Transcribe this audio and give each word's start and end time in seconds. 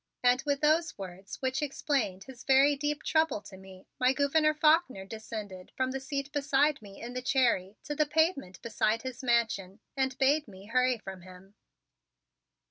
And 0.23 0.41
with 0.47 0.61
those 0.61 0.97
words, 0.97 1.35
which 1.43 1.61
explained 1.61 2.23
his 2.23 2.43
very 2.43 2.75
deep 2.75 3.03
trouble 3.03 3.39
to 3.41 3.55
me, 3.55 3.85
my 3.99 4.13
Gouverneur 4.13 4.55
Faulkner 4.55 5.05
descended 5.05 5.71
from 5.77 5.91
the 5.91 5.99
seat 5.99 6.31
beside 6.31 6.81
me 6.81 6.99
in 6.99 7.13
the 7.13 7.21
Cherry 7.21 7.77
to 7.83 7.93
the 7.93 8.07
pavement 8.07 8.59
beside 8.63 9.03
his 9.03 9.21
Mansion 9.21 9.79
and 9.95 10.17
bade 10.17 10.47
me 10.47 10.65
hurry 10.65 10.97
from 10.97 11.21
him. 11.21 11.53